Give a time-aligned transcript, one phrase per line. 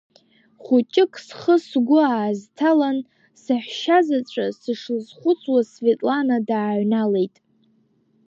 [0.63, 2.97] Хәыҷык схы-сгәы аазҭалан,
[3.41, 7.35] саҳәшьа заҵәы сышлызхәыцуаз, Светлана дааҩналеит.